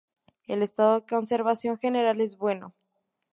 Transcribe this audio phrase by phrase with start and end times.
[0.47, 2.73] El estado de conservación general es bueno.